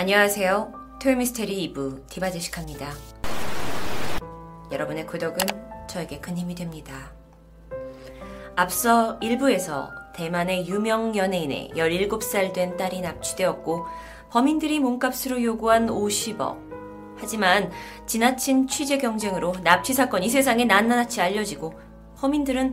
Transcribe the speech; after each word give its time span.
안녕하세요. 0.00 0.72
토요미스테리 0.98 1.74
2부 1.74 2.08
디바제식합니다. 2.08 2.90
여러분의 4.72 5.06
구독은 5.06 5.36
저에게 5.86 6.20
큰 6.20 6.38
힘이 6.38 6.54
됩니다. 6.54 7.12
앞서 8.56 9.18
1부에서 9.18 9.90
대만의 10.14 10.66
유명 10.68 11.14
연예인의 11.14 11.72
17살 11.76 12.54
된 12.54 12.78
딸이 12.78 13.02
납치되었고 13.02 13.84
범인들이 14.30 14.80
몸값으로 14.80 15.42
요구한 15.42 15.88
50억. 15.88 16.56
하지만 17.18 17.70
지나친 18.06 18.68
취재 18.68 18.96
경쟁으로 18.96 19.52
납치 19.62 19.92
사건이 19.92 20.30
세상에 20.30 20.64
낱낱이 20.64 21.20
알려지고 21.20 21.78
범인들은 22.16 22.72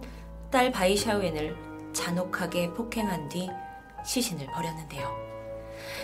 딸 0.50 0.72
바이샤오엔을 0.72 1.58
잔혹하게 1.92 2.72
폭행한 2.72 3.28
뒤 3.28 3.50
시신을 4.06 4.48
버렸는데요. 4.54 5.37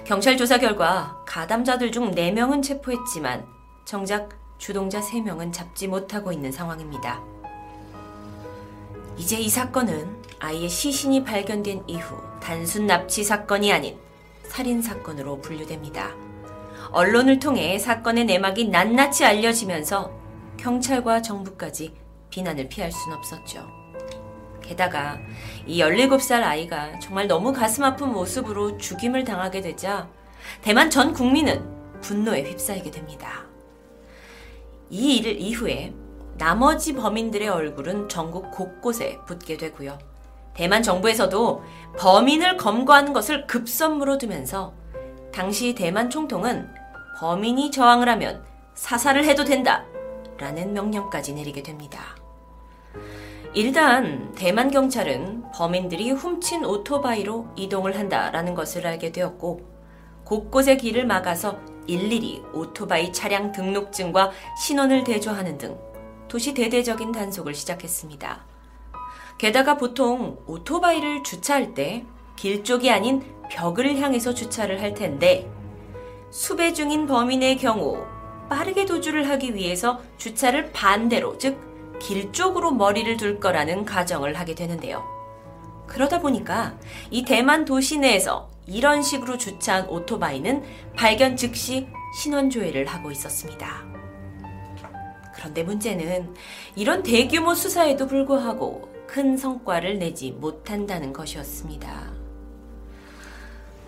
경찰 0.05 0.37
조사 0.37 0.57
결과 0.57 1.23
가담자들 1.25 1.91
중 1.91 2.11
4명은 2.11 2.63
체포했지만 2.63 3.45
정작 3.85 4.29
주동자 4.57 5.01
3명은 5.01 5.51
잡지 5.51 5.87
못하고 5.87 6.31
있는 6.31 6.51
상황입니다. 6.51 7.21
이제 9.17 9.37
이 9.37 9.49
사건은 9.49 10.21
아이의 10.39 10.69
시신이 10.69 11.23
발견된 11.23 11.83
이후 11.87 12.17
단순 12.41 12.87
납치 12.87 13.23
사건이 13.23 13.71
아닌 13.71 13.97
살인 14.47 14.81
사건으로 14.81 15.39
분류됩니다. 15.41 16.11
언론을 16.91 17.39
통해 17.39 17.79
사건의 17.79 18.25
내막이 18.25 18.69
낱낱이 18.69 19.25
알려지면서 19.25 20.11
경찰과 20.57 21.21
정부까지 21.21 21.93
비난을 22.29 22.69
피할 22.69 22.91
순 22.91 23.13
없었죠. 23.13 23.82
게다가 24.63 25.19
이 25.67 25.79
17살 25.81 26.41
아이가 26.43 26.97
정말 26.99 27.27
너무 27.27 27.53
가슴 27.53 27.83
아픈 27.83 28.11
모습으로 28.11 28.77
죽임을 28.77 29.23
당하게 29.23 29.61
되자 29.61 30.07
대만 30.61 30.89
전 30.89 31.13
국민은 31.13 32.01
분노에 32.01 32.43
휩싸이게 32.43 32.89
됩니다. 32.91 33.45
이 34.89 35.17
일 35.19 35.39
이후에 35.39 35.93
나머지 36.37 36.93
범인들의 36.93 37.47
얼굴은 37.47 38.09
전국 38.09 38.51
곳곳에 38.51 39.19
붙게 39.27 39.57
되고요. 39.57 39.97
대만 40.53 40.83
정부에서도 40.83 41.63
범인을 41.97 42.57
검거하는 42.57 43.13
것을 43.13 43.47
급선무로 43.47 44.17
두면서 44.17 44.73
당시 45.31 45.73
대만 45.73 46.09
총통은 46.09 46.69
범인이 47.19 47.71
저항을 47.71 48.07
하면 48.09 48.43
사살을 48.75 49.25
해도 49.25 49.45
된다 49.45 49.85
라는 50.37 50.73
명령까지 50.73 51.33
내리게 51.33 51.63
됩니다. 51.63 52.15
일단 53.53 54.33
대만 54.33 54.71
경찰은 54.71 55.51
범인들이 55.53 56.11
훔친 56.11 56.65
오토바이로 56.65 57.47
이동을 57.55 57.97
한다라는 57.97 58.55
것을 58.55 58.87
알게 58.87 59.11
되었고 59.11 59.61
곳곳의 60.23 60.77
길을 60.77 61.05
막아서 61.05 61.59
일일이 61.85 62.41
오토바이 62.53 63.13
차량 63.13 63.51
등록증과 63.51 64.31
신원을 64.59 65.03
대조하는 65.03 65.57
등 65.57 65.77
도시 66.27 66.53
대대적인 66.53 67.11
단속을 67.11 67.53
시작했습니다. 67.53 68.45
게다가 69.37 69.77
보통 69.77 70.37
오토바이를 70.47 71.23
주차할 71.23 71.73
때 71.73 72.05
길 72.35 72.63
쪽이 72.63 72.89
아닌 72.91 73.23
벽을 73.49 73.97
향해서 73.99 74.33
주차를 74.33 74.81
할 74.81 74.93
텐데 74.93 75.49
수배 76.31 76.73
중인 76.73 77.05
범인의 77.07 77.57
경우 77.57 78.03
빠르게 78.49 78.85
도주를 78.85 79.29
하기 79.29 79.55
위해서 79.55 80.01
주차를 80.17 80.71
반대로 80.71 81.37
즉 81.37 81.57
길 82.03 82.31
쪽으로 82.31 82.71
머리를 82.71 83.15
둘 83.17 83.39
거라는 83.39 83.85
가정을 83.85 84.33
하게 84.35 84.55
되는데요. 84.55 85.03
그러다 85.87 86.19
보니까 86.19 86.77
이 87.09 87.23
대만 87.23 87.65
도시 87.65 87.97
내에서 87.97 88.49
이런 88.67 89.01
식으로 89.01 89.37
주차한 89.37 89.87
오토바이는 89.87 90.63
발견 90.95 91.37
즉시 91.37 91.87
신원 92.19 92.49
조회를 92.49 92.85
하고 92.87 93.11
있었습니다. 93.11 93.85
그런데 95.33 95.63
문제는 95.63 96.33
이런 96.75 97.03
대규모 97.03 97.53
수사에도 97.53 98.07
불구하고 98.07 98.89
큰 99.07 99.37
성과를 99.37 99.99
내지 99.99 100.31
못한다는 100.31 101.13
것이었습니다. 101.13 102.11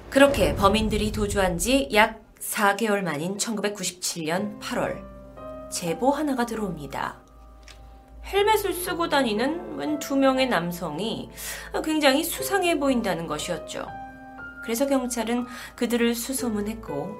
그렇게 0.09 0.55
범인들이 0.55 1.11
도주한 1.11 1.57
지 1.57 1.89
약 1.93 2.25
4개월 2.39 3.01
만인 3.01 3.37
1997년 3.37 4.59
8월, 4.61 5.03
제보 5.71 6.11
하나가 6.11 6.45
들어옵니다. 6.45 7.24
헬멧을 8.25 8.73
쓰고 8.73 9.09
다니는 9.09 9.77
웬 9.77 9.99
두 9.99 10.15
명의 10.15 10.47
남성이 10.47 11.29
굉장히 11.83 12.23
수상해 12.23 12.79
보인다는 12.79 13.27
것이었죠. 13.27 13.87
그래서 14.63 14.87
경찰은 14.87 15.45
그들을 15.75 16.15
수소문했고, 16.15 17.15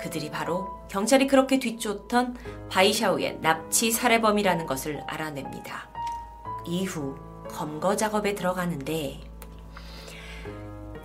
그들이 0.00 0.30
바로 0.30 0.68
경찰이 0.88 1.26
그렇게 1.26 1.58
뒤쫓던 1.58 2.36
바이샤오의 2.70 3.38
납치 3.40 3.90
살해범이라는 3.90 4.66
것을 4.66 5.02
알아냅니다. 5.06 5.88
이후 6.66 7.16
검거 7.48 7.96
작업에 7.96 8.34
들어가는데 8.34 9.20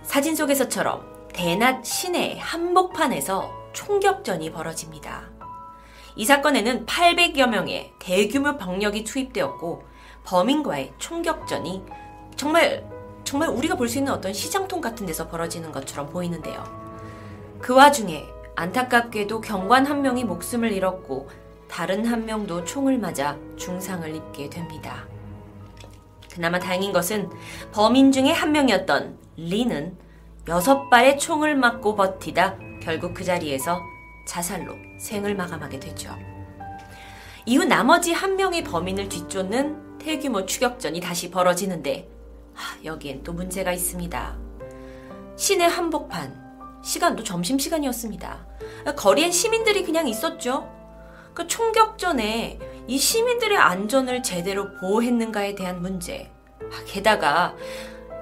사진 0.02 0.34
속에서처럼 0.34 1.28
대낮 1.32 1.84
시내 1.84 2.38
한복판에서 2.40 3.52
총격전이 3.72 4.50
벌어집니다. 4.52 5.37
이 6.18 6.24
사건에는 6.24 6.84
800여 6.84 7.46
명의 7.46 7.92
대규모 8.00 8.56
병력이 8.58 9.04
투입되었고 9.04 9.84
범인과의 10.24 10.92
총격전이 10.98 11.84
정말 12.34 12.84
정말 13.22 13.50
우리가 13.50 13.76
볼 13.76 13.88
수 13.88 13.98
있는 13.98 14.12
어떤 14.12 14.32
시장통 14.32 14.80
같은 14.80 15.06
데서 15.06 15.28
벌어지는 15.28 15.70
것처럼 15.70 16.10
보이는데요. 16.10 16.64
그 17.60 17.72
와중에 17.72 18.26
안타깝게도 18.56 19.40
경관 19.42 19.86
한 19.86 20.02
명이 20.02 20.24
목숨을 20.24 20.72
잃었고 20.72 21.28
다른 21.68 22.04
한 22.04 22.26
명도 22.26 22.64
총을 22.64 22.98
맞아 22.98 23.36
중상을 23.56 24.12
입게 24.12 24.50
됩니다. 24.50 25.06
그나마 26.32 26.58
다행인 26.58 26.92
것은 26.92 27.30
범인 27.70 28.10
중에 28.10 28.32
한 28.32 28.50
명이었던 28.50 29.16
리는 29.36 29.96
여섯 30.48 30.88
발의 30.90 31.18
총을 31.18 31.54
맞고 31.54 31.94
버티다 31.94 32.56
결국 32.82 33.14
그 33.14 33.22
자리에서 33.22 33.80
자살로 34.28 34.76
생을 34.98 35.34
마감하게 35.34 35.80
되죠. 35.80 36.14
이후 37.46 37.64
나머지 37.64 38.12
한 38.12 38.36
명의 38.36 38.62
범인을 38.62 39.08
뒤쫓는 39.08 39.98
대규모 39.98 40.44
추격전이 40.44 41.00
다시 41.00 41.30
벌어지는데 41.30 42.08
하, 42.54 42.84
여기엔 42.84 43.22
또 43.22 43.32
문제가 43.32 43.72
있습니다. 43.72 44.36
시내 45.36 45.64
한복판 45.64 46.80
시간도 46.84 47.24
점심시간이었습니다. 47.24 48.46
거리엔 48.96 49.32
시민들이 49.32 49.82
그냥 49.82 50.06
있었죠. 50.06 50.70
그 51.32 51.46
총격전에 51.46 52.58
이 52.86 52.98
시민들의 52.98 53.56
안전을 53.56 54.22
제대로 54.22 54.74
보호했는가에 54.74 55.54
대한 55.54 55.80
문제. 55.80 56.30
아, 56.60 56.84
게다가 56.86 57.56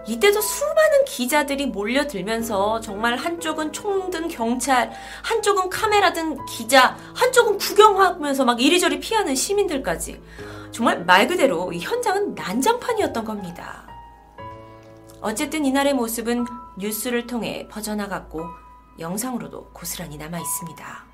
이때도 0.09 0.41
수많은 0.41 1.05
기자들이 1.05 1.67
몰려들면서 1.67 2.81
정말 2.81 3.17
한쪽은 3.17 3.73
총 3.73 4.11
든 4.11 4.29
경찰, 4.29 4.93
한쪽은 5.25 5.69
카메라 5.69 6.13
든 6.13 6.45
기자, 6.47 6.97
한쪽은 7.15 7.59
구경하면서 7.59 8.45
막 8.45 8.61
이리저리 8.61 9.01
피하는 9.01 9.35
시민들까지. 9.35 10.23
정말 10.71 11.05
말 11.05 11.27
그대로 11.27 11.73
이 11.73 11.81
현장은 11.81 12.35
난장판이었던 12.35 13.25
겁니다. 13.25 13.89
어쨌든 15.21 15.65
이날의 15.65 15.95
모습은 15.95 16.45
뉴스를 16.79 17.27
통해 17.27 17.67
퍼져나갔고 17.69 18.45
영상으로도 19.01 19.71
고스란히 19.73 20.17
남아 20.19 20.39
있습니다. 20.39 21.07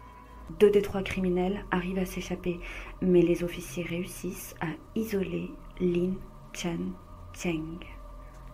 Deux 0.58 0.70
des 0.70 0.82
trois 0.82 1.02
criminels 1.02 1.64
arrivent 1.72 1.98
à 1.98 2.04
s'échapper, 2.04 2.60
mais 3.00 3.24
les 3.24 3.42
officiers 3.42 3.86
réussissent 3.88 4.54
à 4.60 4.74
isoler 4.94 5.48
Lin 5.80 6.18
Chen 6.52 6.94
Cheng. 7.32 7.80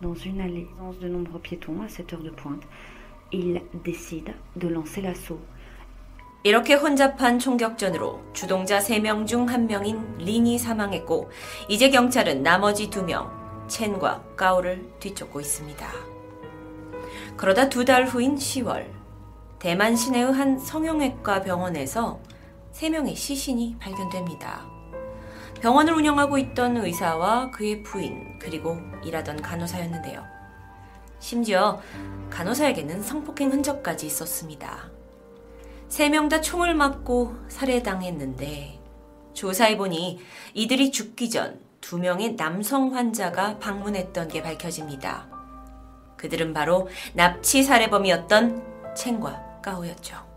Dans 0.00 0.14
une 0.14 0.40
allée, 0.40 0.68
de 1.00 1.08
nombreux 1.08 1.40
piétons 1.40 1.82
à 1.82 1.88
cette 1.88 2.12
heure 2.12 2.22
de 2.22 2.30
pointe, 2.30 2.62
ils 3.32 3.60
décident 3.84 4.32
de 4.56 4.68
lancer 4.68 5.02
l'assaut. 5.02 5.40
이렇게 6.44 6.74
혼잡한 6.74 7.40
총격전으로 7.40 8.22
주동자 8.32 8.78
3명 8.78 9.26
중 9.26 9.46
1명인 9.46 10.18
린이 10.18 10.56
사망했고 10.56 11.30
이제 11.68 11.90
경찰은 11.90 12.44
나머지 12.44 12.88
2명 12.88 13.28
첸과 13.66 14.22
까오를 14.36 14.88
뒤쫓고 15.00 15.40
있습니다. 15.40 15.86
그러다 17.36 17.68
두 17.68 17.84
달 17.84 18.06
후인 18.06 18.36
10월 18.36 18.86
대만 19.58 19.96
시내의 19.96 20.32
한 20.32 20.58
성형외과 20.58 21.42
병원에서 21.42 22.20
3명의 22.72 23.16
시신이 23.16 23.76
발견됩니다. 23.80 24.77
병원을 25.60 25.94
운영하고 25.94 26.38
있던 26.38 26.76
의사와 26.78 27.50
그의 27.50 27.82
부인 27.82 28.38
그리고 28.38 28.78
일하던 29.04 29.42
간호사였는데요. 29.42 30.24
심지어 31.20 31.80
간호사에게는 32.30 33.02
성폭행 33.02 33.50
흔적까지 33.50 34.06
있었습니다. 34.06 34.90
세 35.88 36.08
명 36.10 36.28
다 36.28 36.40
총을 36.40 36.74
맞고 36.74 37.34
살해당했는데 37.48 38.78
조사해보니 39.34 40.20
이들이 40.54 40.90
죽기 40.92 41.30
전 41.30 41.68
두 41.80 41.96
명의 41.96 42.36
남성 42.36 42.94
환자가 42.94 43.58
방문했던 43.60 44.28
게 44.28 44.42
밝혀집니다. 44.42 45.26
그들은 46.18 46.52
바로 46.52 46.88
납치 47.14 47.62
살해범이었던 47.62 48.94
챙과 48.94 49.60
까오였죠. 49.62 50.27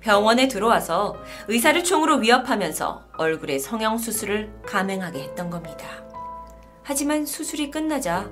병원에 0.00 0.48
들어와서 0.48 1.16
의사를 1.48 1.82
총으로 1.82 2.16
위협하면서 2.16 3.02
얼굴에 3.16 3.58
성형수술을 3.58 4.62
감행하게 4.66 5.20
했던 5.22 5.50
겁니다. 5.50 5.86
하지만 6.82 7.26
수술이 7.26 7.70
끝나자 7.70 8.30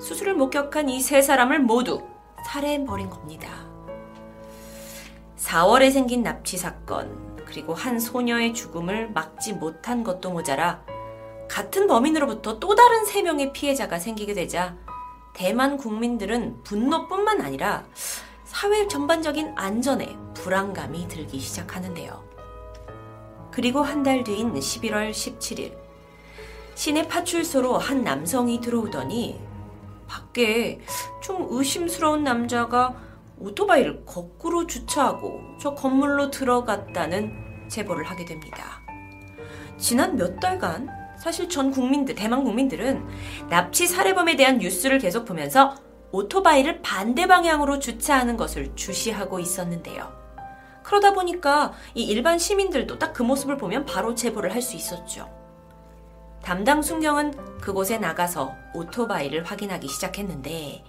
수술을 0.00 0.34
목격한 0.34 0.88
이 0.88 1.00
세 1.00 1.22
사람을 1.22 1.60
모두 1.60 2.02
살해해버린 2.46 3.10
겁니다. 3.10 3.48
4월에 5.36 5.92
생긴 5.92 6.22
납치 6.22 6.56
사건, 6.56 7.36
그리고 7.44 7.74
한 7.74 8.00
소녀의 8.00 8.54
죽음을 8.54 9.10
막지 9.10 9.52
못한 9.52 10.02
것도 10.02 10.30
모자라 10.30 10.82
같은 11.48 11.86
범인으로부터 11.86 12.58
또 12.58 12.74
다른 12.74 13.04
세 13.04 13.22
명의 13.22 13.52
피해자가 13.52 13.98
생기게 13.98 14.32
되자 14.32 14.74
대만 15.34 15.76
국민들은 15.76 16.62
분노뿐만 16.62 17.42
아니라 17.42 17.84
사회 18.52 18.86
전반적인 18.86 19.54
안전에 19.56 20.14
불안감이 20.34 21.08
들기 21.08 21.40
시작하는데요. 21.40 22.22
그리고 23.50 23.80
한 23.80 24.02
달 24.02 24.22
뒤인 24.24 24.52
11월 24.52 25.10
17일, 25.10 25.74
시내 26.74 27.08
파출소로 27.08 27.78
한 27.78 28.04
남성이 28.04 28.60
들어오더니 28.60 29.40
밖에 30.06 30.80
좀 31.22 31.46
의심스러운 31.48 32.24
남자가 32.24 32.94
오토바이를 33.38 34.04
거꾸로 34.04 34.66
주차하고 34.66 35.40
저 35.58 35.74
건물로 35.74 36.30
들어갔다는 36.30 37.68
제보를 37.68 38.04
하게 38.04 38.26
됩니다. 38.26 38.82
지난 39.78 40.14
몇 40.16 40.38
달간 40.40 40.88
사실 41.18 41.48
전 41.48 41.70
국민들, 41.70 42.14
대만 42.14 42.44
국민들은 42.44 43.02
납치 43.48 43.86
살해범에 43.86 44.36
대한 44.36 44.58
뉴스를 44.58 44.98
계속 44.98 45.24
보면서 45.24 45.74
오토바이를 46.12 46.82
반대 46.82 47.26
방향으로 47.26 47.78
주차하는 47.78 48.36
것을 48.36 48.74
주시하고 48.76 49.40
있었는데요. 49.40 50.12
그러다 50.82 51.12
보니까 51.12 51.72
이 51.94 52.04
일반 52.04 52.38
시민들도 52.38 52.98
딱 52.98 53.12
그 53.12 53.22
모습을 53.22 53.56
보면 53.56 53.84
바로 53.86 54.14
제보를 54.14 54.52
할 54.54 54.62
수 54.62 54.76
있었죠. 54.76 55.28
담당 56.42 56.82
순경은 56.82 57.60
그곳에 57.60 57.98
나가서 57.98 58.52
오토바이를 58.74 59.44
확인하기 59.44 59.86
시작했는데 59.86 60.84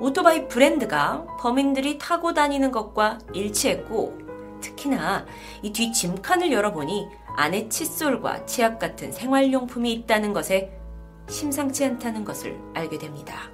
오토바이 0.00 0.48
브랜드가 0.48 1.24
범인들이 1.40 1.98
타고 1.98 2.34
다니는 2.34 2.72
것과 2.72 3.18
일치했고 3.32 4.18
특히나 4.60 5.24
이 5.62 5.72
뒤 5.72 5.92
짐칸을 5.92 6.50
열어보니 6.50 7.06
안에 7.36 7.68
칫솔과 7.68 8.44
치약 8.46 8.78
같은 8.78 9.12
생활용품이 9.12 9.92
있다는 9.92 10.32
것에 10.32 10.72
심상치 11.28 11.84
않다는 11.84 12.24
것을 12.24 12.58
알게 12.74 12.98
됩니다. 12.98 13.50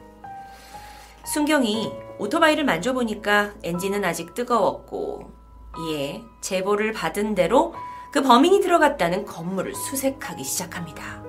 순경이 1.29 1.93
오토바이를 2.19 2.65
만져보니까 2.65 3.53
엔진은 3.63 4.03
아직 4.03 4.33
뜨거웠고 4.33 5.31
이에 5.79 6.23
제보를 6.41 6.93
받은 6.93 7.35
대로 7.35 7.75
그 8.11 8.23
범인이 8.23 8.63
들어갔다는 8.63 9.27
건물을 9.27 9.75
수색하기 9.75 10.43
시작합니다. 10.43 11.23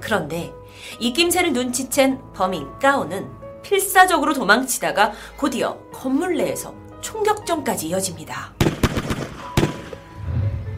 그런데 0.00 0.50
이 0.98 1.12
낌새를 1.12 1.52
눈치챈 1.52 2.32
범인 2.32 2.78
까오는 2.78 3.30
필사적으로 3.62 4.32
도망치다가 4.32 5.12
곧이어 5.36 5.76
건물 5.92 6.38
내에서 6.38 6.74
총격전까지 7.02 7.88
이어집니다. 7.88 8.54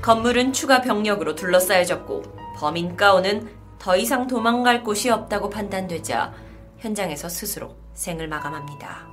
건물은 0.02 0.52
추가 0.52 0.80
병력으로 0.80 1.36
둘러싸여졌고 1.36 2.22
범인 2.56 2.96
까오는 2.96 3.48
더 3.78 3.96
이상 3.96 4.26
도망갈 4.26 4.82
곳이 4.82 5.08
없다고 5.08 5.50
판단되자 5.50 6.34
현장에서 6.78 7.28
스스로 7.28 7.76
생을 7.98 8.28
마감합니다. 8.28 9.08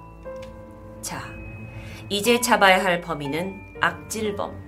자, 1.02 1.24
이제 2.08 2.40
잡아야 2.40 2.84
할 2.84 3.02
범인은 3.02 3.78
악질범 3.82 4.64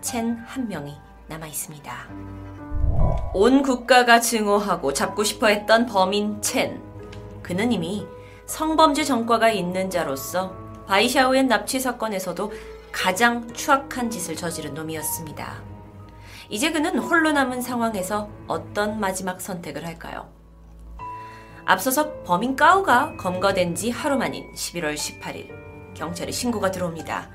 첸 0.00 0.38
한 0.46 0.68
명이 0.68 0.94
남아 1.28 1.46
있습니다. 1.46 1.92
온 3.34 3.62
국가가 3.62 4.20
증오하고 4.20 4.94
잡고 4.94 5.22
싶어 5.22 5.48
했던 5.48 5.84
범인 5.84 6.40
첸. 6.40 6.82
그는 7.42 7.70
이미 7.70 8.06
성범죄 8.46 9.04
전과가 9.04 9.50
있는 9.50 9.90
자로서 9.90 10.54
바이샤오의 10.86 11.44
납치 11.44 11.78
사건에서도 11.78 12.50
가장 12.90 13.52
추악한 13.52 14.08
짓을 14.08 14.34
저지른 14.34 14.72
놈이었습니다. 14.72 15.62
이제 16.48 16.72
그는 16.72 16.98
홀로 16.98 17.32
남은 17.32 17.60
상황에서 17.60 18.30
어떤 18.46 18.98
마지막 18.98 19.42
선택을 19.42 19.84
할까요? 19.86 20.37
앞서서 21.68 22.22
범인 22.22 22.56
까우가 22.56 23.16
검거된 23.18 23.74
지 23.74 23.90
하루 23.90 24.16
만인 24.16 24.50
11월 24.54 24.94
18일 24.94 25.50
경찰에 25.92 26.32
신고가 26.32 26.70
들어옵니다. 26.70 27.28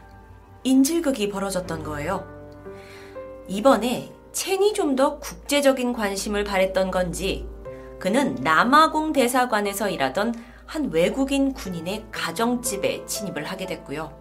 인질극이 0.64 1.30
벌어졌던 1.30 1.84
거예요. 1.84 2.28
이번에 3.48 4.12
첸이 4.32 4.74
좀 4.74 4.96
더 4.96 5.20
국제적인 5.20 5.94
관심을 5.94 6.44
발했던 6.46 6.90
건지 6.90 7.48
그는 8.00 8.34
남아공 8.42 9.14
대사관에서 9.14 9.90
일하던 9.90 10.34
한 10.66 10.90
외국인 10.92 11.54
군인의 11.54 12.06
가정집에 12.12 13.06
침입을 13.06 13.44
하게 13.44 13.68
됐고요. 13.68 14.18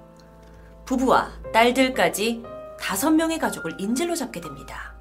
부부와 0.84 1.30
딸들까지 1.54 2.42
다섯 2.78 3.12
명의 3.12 3.38
가족을 3.38 3.76
인질로 3.78 4.14
잡게 4.14 4.42
됩니다. 4.42 4.94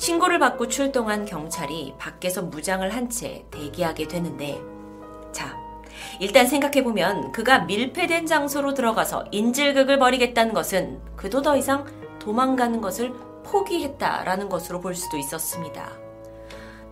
신고를 0.00 0.38
받고 0.38 0.68
출동한 0.68 1.26
경찰이 1.26 1.92
밖에서 1.98 2.40
무장을 2.40 2.88
한 2.94 3.10
채 3.10 3.44
대기하게 3.50 4.08
되는데, 4.08 4.58
자, 5.30 5.54
일단 6.20 6.46
생각해보면 6.46 7.32
그가 7.32 7.60
밀폐된 7.60 8.24
장소로 8.24 8.72
들어가서 8.72 9.26
인질극을 9.30 9.98
벌이겠다는 9.98 10.54
것은 10.54 11.00
그도 11.16 11.42
더 11.42 11.54
이상 11.54 11.84
도망가는 12.18 12.80
것을 12.80 13.12
포기했다라는 13.44 14.48
것으로 14.48 14.80
볼 14.80 14.94
수도 14.94 15.18
있었습니다. 15.18 15.90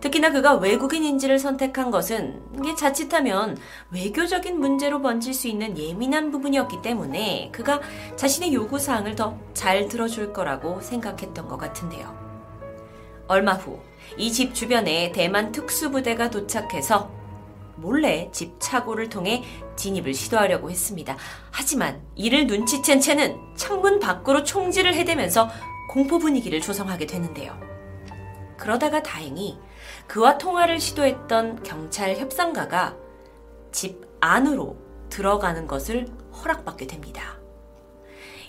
특히나 0.01 0.31
그가 0.31 0.53
외국인 0.55 1.03
인지를 1.03 1.39
선택한 1.39 1.89
것은 1.89 2.43
이게 2.59 2.75
자칫하면 2.75 3.57
외교적인 3.91 4.59
문제로 4.59 5.01
번질 5.01 5.33
수 5.33 5.47
있는 5.47 5.75
예민한 5.79 6.29
부분이었기 6.29 6.83
때문에 6.83 7.49
그가 7.51 7.81
자신의 8.17 8.53
요구사항을 8.53 9.15
더 9.15 9.35
잘 9.55 9.87
들어줄 9.87 10.31
거라고 10.31 10.79
생각했던 10.79 11.47
것 11.47 11.57
같은데요. 11.57 12.18
얼마 13.29 13.53
후 13.53 13.79
이 14.17 14.31
집 14.31 14.53
주변에 14.55 15.11
대만 15.11 15.51
특수부대가 15.51 16.29
도착해서 16.29 17.11
몰래 17.75 18.29
집 18.33 18.55
차고를 18.59 19.07
통해 19.09 19.43
진입을 19.77 20.13
시도하려고 20.13 20.69
했습니다. 20.69 21.15
하지만 21.51 22.01
이를 22.15 22.47
눈치챈 22.47 23.01
채는 23.01 23.37
창문 23.55 23.99
밖으로 23.99 24.43
총질을 24.43 24.93
해대면서 24.95 25.49
공포 25.89 26.17
분위기를 26.19 26.59
조성하게 26.59 27.05
되는데요. 27.05 27.57
그러다가 28.57 29.01
다행히 29.03 29.57
그와 30.07 30.37
통화를 30.37 30.79
시도했던 30.79 31.63
경찰 31.63 32.17
협상가가 32.17 32.97
집 33.71 34.01
안으로 34.19 34.75
들어가는 35.09 35.65
것을 35.67 36.07
허락받게 36.43 36.87
됩니다. 36.87 37.37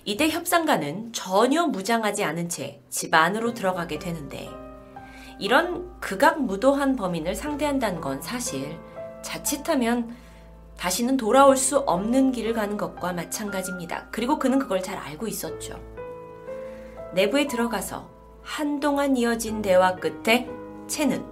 이때 0.04 0.28
협상가는 0.28 1.12
전혀 1.12 1.66
무장하지 1.66 2.24
않은 2.24 2.48
채 2.48 2.82
집 2.90 3.14
안으로 3.14 3.54
들어가게 3.54 3.98
되는데 4.00 4.50
이런 5.40 5.98
극악무도한 6.00 6.96
범인을 6.96 7.34
상대한다는 7.34 8.00
건 8.00 8.20
사실 8.20 8.78
자칫하면 9.22 10.14
다시는 10.76 11.16
돌아올 11.16 11.56
수 11.56 11.78
없는 11.78 12.32
길을 12.32 12.52
가는 12.52 12.76
것과 12.76 13.14
마찬가지입니다. 13.14 14.08
그리고 14.10 14.38
그는 14.38 14.58
그걸 14.58 14.82
잘 14.82 14.96
알고 14.98 15.26
있었죠. 15.26 15.78
내부에 17.14 17.46
들어가서 17.46 18.08
한동안 18.42 19.16
이어진 19.16 19.62
대화 19.62 19.96
끝에 19.96 20.48
채는 20.86 21.24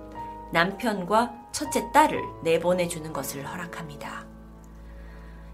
남편과 0.53 1.35
첫째 1.53 1.91
딸을 1.93 2.23
내보내주는 2.45 3.13
것을 3.13 3.47
허락합니다. 3.47 4.27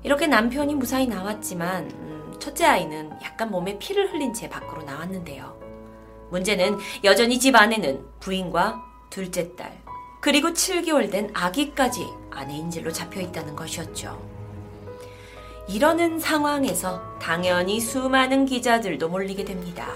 이렇게 0.02 0.26
남편이 0.26 0.76
무사히 0.76 1.06
나왔지만 1.06 1.90
음, 1.90 2.34
첫째 2.38 2.66
아이는 2.66 3.10
약간 3.22 3.50
몸에 3.50 3.78
피를 3.78 4.12
흘린 4.12 4.32
채 4.32 4.48
밖으로 4.48 4.82
나왔는데요. 4.82 5.63
문제는 6.34 6.78
여전히 7.04 7.38
집 7.38 7.54
안에는 7.54 8.04
부인과 8.18 8.82
둘째 9.08 9.54
딸, 9.54 9.80
그리고 10.20 10.48
7개월 10.48 11.08
된 11.08 11.30
아기까지 11.32 12.08
아내 12.32 12.54
인 12.54 12.70
질로 12.70 12.90
잡혀 12.90 13.20
있다는 13.20 13.54
것이었죠. 13.54 14.20
이러는 15.68 16.18
상황에서 16.18 17.00
당연히 17.20 17.78
수많은 17.78 18.46
기자들도 18.46 19.08
몰리게 19.08 19.44
됩니다. 19.44 19.86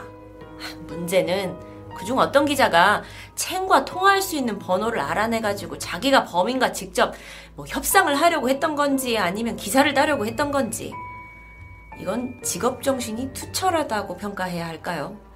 문제는 0.87 1.59
그중 1.97 2.19
어떤 2.21 2.45
기자가 2.45 3.03
챙과 3.35 3.85
통화할 3.85 4.23
수 4.23 4.37
있는 4.37 4.61
번호를 4.61 5.01
알아내가지고 5.01 5.79
자기가 5.79 6.25
범인과 6.25 6.73
직접 6.73 7.15
뭐 7.57 7.67
협상을 7.67 8.15
하려고 8.15 8.49
했던 8.49 8.77
건지 8.77 9.19
아니면 9.19 9.57
기사를 9.57 9.93
따려고 9.93 10.25
했던 10.25 10.53
건지 10.53 10.93
이건 12.01 12.41
직업 12.45 12.85
정신이 12.85 13.33
투철하다고 13.33 14.17
평가해야 14.17 14.65
할까요? 14.69 15.28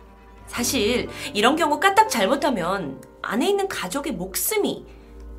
사실 0.53 1.09
이런 1.33 1.57
경우 1.57 1.81
까딱 1.81 2.11
잘못하면 2.11 3.03
안에 3.23 3.49
있는 3.49 3.69
가족의 3.69 4.13
목숨이 4.13 4.85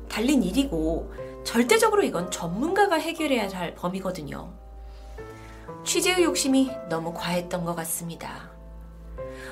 달린 0.08 0.42
일이고 0.42 1.14
절대적으로 1.44 2.02
이건 2.02 2.32
전문가가 2.32 2.96
해결해야 2.96 3.48
할 3.50 3.76
범위거든요. 3.76 4.52
취재의 5.84 6.24
욕심이 6.24 6.68
너무 6.88 7.14
과했던 7.14 7.64
것 7.64 7.76
같습니다. 7.76 8.50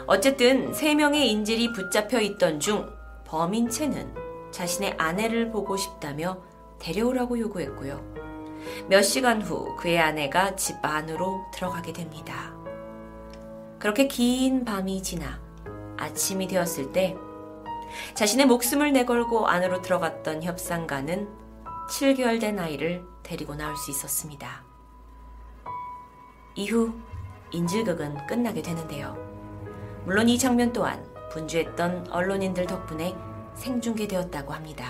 어쨌든 0.09 0.75
세 0.75 0.97
명의 0.97 1.31
인질이 1.31 1.73
붙잡혀 1.75 2.21
있던 2.21 2.59
중 2.59 2.91
범인 3.25 3.71
채는 3.71 4.13
자신의 4.51 4.97
아내를 4.99 5.53
보고 5.53 5.77
싶다며 5.77 6.43
데려오라고 6.81 7.39
요구했고요. 7.39 8.03
몇 8.89 9.03
시간 9.03 9.41
후 9.41 9.77
그의 9.77 10.01
아내가 10.01 10.57
집 10.57 10.77
안으로 10.83 11.41
들어가게 11.55 11.93
됩니다. 11.93 12.53
그렇게 13.79 14.09
긴 14.09 14.65
밤이 14.65 15.05
지나 15.05 15.52
아침이 16.03 16.49
되었을 16.49 16.93
때 16.93 17.17
자신의 18.15 18.47
목숨을 18.47 18.93
내걸고 18.93 19.47
안으로 19.47 19.83
들어갔던 19.83 20.43
협상가는 20.43 21.29
7개월 21.89 22.41
된 22.41 22.59
아이를 22.59 23.05
데리고 23.23 23.55
나올 23.55 23.77
수 23.77 23.91
있었습니다. 23.91 24.65
이후 26.55 26.93
인질극은 27.53 28.27
끝나게 28.27 28.63
되는데요. 28.63 29.17
물론 30.05 30.29
이 30.29 30.39
장면 30.39 30.73
또한 30.73 31.05
분주했던 31.31 32.09
언론인들 32.11 32.67
덕분에 32.67 33.15
생중계되었다고 33.55 34.53
합니다. 34.53 34.87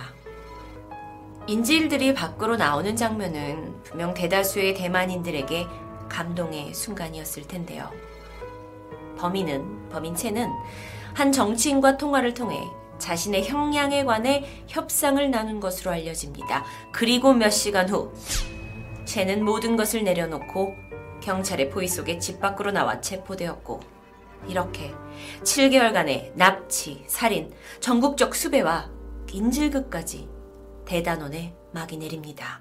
인질들이 1.46 2.14
밖으로 2.14 2.56
나오는 2.56 2.94
장면은 2.94 3.82
분명 3.82 4.14
대다수의 4.14 4.74
대만인들에게 4.74 5.66
감동의 6.08 6.72
순간이었을 6.72 7.48
텐데요. 7.48 7.90
범인은, 9.18 9.88
범인체는 9.90 10.50
한 11.14 11.32
정치인과 11.32 11.96
통화를 11.96 12.34
통해 12.34 12.60
자신의 12.98 13.44
형량에 13.44 14.04
관해 14.04 14.44
협상을 14.68 15.30
나눈 15.30 15.58
것으로 15.58 15.90
알려집니다. 15.90 16.64
그리고 16.92 17.34
몇 17.34 17.50
시간 17.50 17.88
후, 17.88 18.12
채는 19.04 19.44
모든 19.44 19.76
것을 19.76 20.04
내려놓고 20.04 20.74
경찰의 21.20 21.70
포위 21.70 21.88
속에 21.88 22.18
집 22.18 22.40
밖으로 22.40 22.70
나와 22.70 23.00
체포되었고, 23.00 23.80
이렇게 24.46 24.94
7개월간의 25.42 26.34
납치, 26.34 27.04
살인, 27.06 27.52
전국적 27.80 28.34
수배와 28.34 28.90
인질극까지 29.32 30.28
대단원에 30.84 31.54
막이 31.72 31.96
내립니다. 31.96 32.60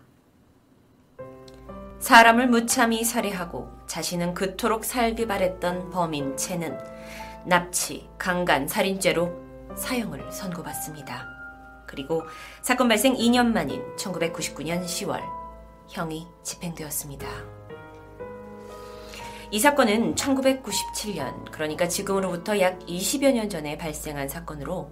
사람을 1.99 2.47
무참히 2.47 3.03
살해하고 3.03 3.69
자신은 3.85 4.33
그토록 4.33 4.85
살기 4.85 5.27
바랬던 5.27 5.91
범인 5.91 6.35
채는 6.35 6.77
납치, 7.45 8.09
강간, 8.17 8.67
살인죄로 8.67 9.31
사형을 9.75 10.31
선고받습니다. 10.31 11.27
그리고 11.87 12.23
사건 12.61 12.87
발생 12.87 13.15
2년 13.15 13.47
만인 13.47 13.83
1999년 13.97 14.83
10월 14.83 15.21
형이 15.89 16.27
집행되었습니다. 16.43 17.27
이 19.53 19.59
사건은 19.59 20.15
1997년, 20.15 21.51
그러니까 21.51 21.89
지금으로부터 21.89 22.57
약 22.61 22.79
20여 22.79 23.33
년 23.33 23.49
전에 23.49 23.77
발생한 23.77 24.29
사건으로 24.29 24.89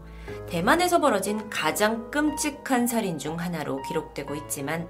대만에서 0.49 0.99
벌어진 0.99 1.49
가장 1.49 2.11
끔찍한 2.11 2.85
살인 2.85 3.17
중 3.17 3.39
하나로 3.39 3.81
기록되고 3.83 4.35
있지만 4.35 4.89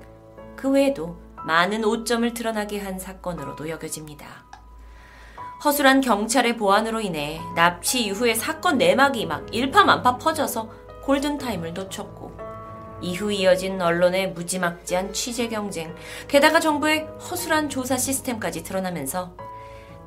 그 0.56 0.72
외에도 0.72 1.22
많은 1.46 1.86
오점을 1.86 2.34
드러나게 2.34 2.80
한 2.80 2.98
사건으로도 2.98 3.70
여겨집니다. 3.70 4.49
허술한 5.64 6.00
경찰의 6.00 6.56
보안으로 6.56 7.02
인해 7.02 7.42
납치 7.54 8.06
이후에 8.06 8.34
사건 8.34 8.78
내막이 8.78 9.26
막 9.26 9.54
일파만파 9.54 10.18
퍼져서 10.18 10.70
골든타임을 11.04 11.74
놓쳤고 11.74 12.32
이후 13.02 13.32
이어진 13.32 13.82
언론의 13.82 14.32
무지막지한 14.32 15.14
취재 15.14 15.48
경쟁, 15.48 15.96
게다가 16.28 16.60
정부의 16.60 17.08
허술한 17.30 17.70
조사 17.70 17.98
시스템까지 17.98 18.64
드러나면서 18.64 19.36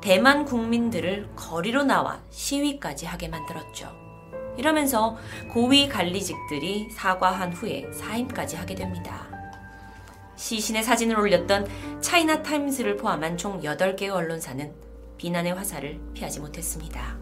대만 0.01 0.45
국민들을 0.45 1.29
거리로 1.35 1.83
나와 1.83 2.19
시위까지 2.29 3.05
하게 3.05 3.29
만들었죠. 3.29 3.91
이러면서 4.57 5.17
고위 5.51 5.87
관리직들이 5.87 6.89
사과한 6.91 7.53
후에 7.53 7.91
사임까지 7.91 8.55
하게 8.55 8.75
됩니다. 8.75 9.27
시신의 10.35 10.83
사진을 10.83 11.17
올렸던 11.17 11.67
차이나 12.01 12.43
타임스를 12.43 12.97
포함한 12.97 13.37
총 13.37 13.61
8개의 13.61 14.09
언론사는 14.09 14.92
비난의 15.17 15.53
화살을 15.53 15.99
피하지 16.13 16.39
못했습니다. 16.39 17.17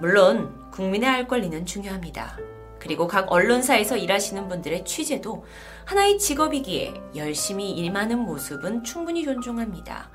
물론 0.00 0.70
국민의 0.70 1.08
알 1.08 1.26
권리는 1.26 1.66
중요합니다. 1.66 2.36
그리고 2.78 3.08
각 3.08 3.32
언론사에서 3.32 3.96
일하시는 3.96 4.48
분들의 4.48 4.84
취재도 4.84 5.44
하나의 5.84 6.18
직업이기에 6.18 6.94
열심히 7.16 7.72
일하는 7.72 8.20
모습은 8.20 8.84
충분히 8.84 9.24
존중합니다. 9.24 10.10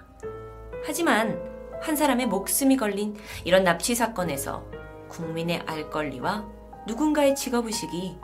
하지만 0.86 1.42
한 1.82 1.96
사람의 1.96 2.28
목숨이 2.28 2.78
걸린 2.78 3.18
이런 3.44 3.64
납치 3.66 3.94
사건에서 3.96 4.66
국민의 5.10 5.64
알 5.66 5.90
권리와 5.90 6.48
누군가의 6.88 7.36
직업의식이 7.36 8.18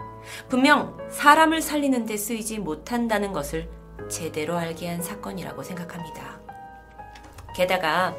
분명 0.47 0.97
사람을 1.09 1.61
살리는 1.61 2.05
데 2.05 2.17
쓰이지 2.17 2.59
못한다는 2.59 3.33
것을 3.33 3.69
제대로 4.09 4.57
알게 4.57 4.87
한 4.87 5.01
사건이라고 5.01 5.63
생각합니다. 5.63 6.38
게다가 7.55 8.15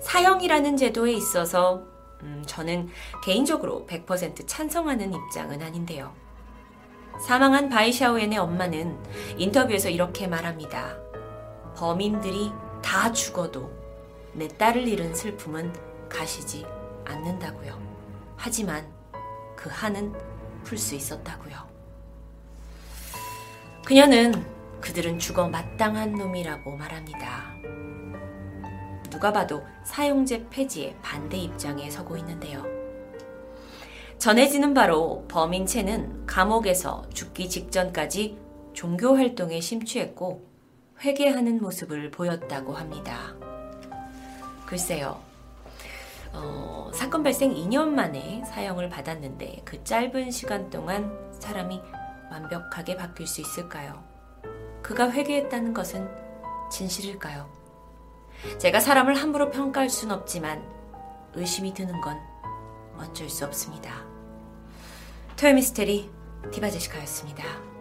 사형이라는 0.00 0.76
제도에 0.76 1.12
있어서 1.12 1.82
음, 2.22 2.42
저는 2.46 2.88
개인적으로 3.24 3.86
100% 3.88 4.46
찬성하는 4.46 5.12
입장은 5.12 5.62
아닌데요. 5.62 6.14
사망한 7.26 7.68
바이샤오엔의 7.68 8.38
엄마는 8.38 8.98
인터뷰에서 9.36 9.88
이렇게 9.88 10.26
말합니다. 10.26 10.96
범인들이 11.76 12.52
다 12.82 13.12
죽어도 13.12 13.70
내 14.32 14.48
딸을 14.48 14.88
잃은 14.88 15.14
슬픔은 15.14 15.72
가시지 16.08 16.66
않는다고요. 17.04 17.80
하지만 18.36 18.86
그 19.56 19.68
한은 19.70 20.12
풀 20.64 20.76
수 20.78 20.94
있었다고요. 20.94 21.56
그녀는 23.84 24.32
그들은 24.80 25.18
죽어 25.18 25.48
마땅한 25.48 26.12
놈이라고 26.12 26.76
말합니다. 26.76 27.54
누가 29.14 29.32
봐도 29.32 29.64
사용제 29.84 30.48
폐지에 30.50 30.96
반대 31.00 31.36
입장에 31.36 31.88
서고 31.88 32.16
있는데요. 32.16 32.64
전해지는 34.18 34.74
바로 34.74 35.24
범인 35.28 35.66
채는 35.66 36.26
감옥에서 36.26 37.08
죽기 37.14 37.48
직전까지 37.48 38.36
종교 38.72 39.14
활동에 39.16 39.60
심취했고 39.60 40.44
회개하는 41.00 41.60
모습을 41.60 42.10
보였다고 42.10 42.72
합니다. 42.72 43.36
글쎄요. 44.66 45.20
어, 46.32 46.90
사건 46.92 47.22
발생 47.22 47.54
2년 47.54 47.90
만에 47.90 48.42
사형을 48.46 48.88
받았는데 48.88 49.62
그 49.64 49.84
짧은 49.84 50.32
시간 50.32 50.70
동안 50.70 51.16
사람이 51.38 51.80
완벽하게 52.32 52.96
바뀔 52.96 53.28
수 53.28 53.40
있을까요? 53.40 54.02
그가 54.82 55.12
회개했다는 55.12 55.72
것은 55.72 56.10
진실일까요? 56.72 57.63
제가 58.58 58.80
사람을 58.80 59.14
함부로 59.14 59.50
평가할 59.50 59.90
순 59.90 60.10
없지만 60.10 60.62
의심이 61.34 61.74
드는 61.74 62.00
건 62.00 62.18
어쩔 62.98 63.28
수 63.28 63.44
없습니다. 63.44 64.04
토요미스테리 65.36 66.10
디바제시카였습니다. 66.52 67.73